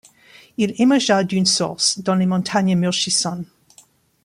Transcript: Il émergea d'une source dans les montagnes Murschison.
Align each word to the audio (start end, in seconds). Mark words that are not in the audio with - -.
Il 0.57 0.73
émergea 0.81 1.23
d'une 1.23 1.45
source 1.45 1.99
dans 1.99 2.15
les 2.15 2.25
montagnes 2.25 2.75
Murschison. 2.75 3.45